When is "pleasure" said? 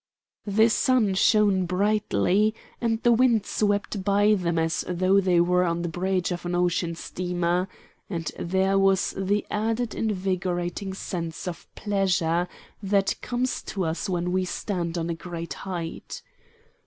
11.75-12.47